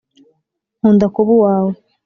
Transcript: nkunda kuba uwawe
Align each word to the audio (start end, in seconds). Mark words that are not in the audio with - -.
nkunda 0.77 1.05
kuba 1.15 1.29
uwawe 1.37 1.73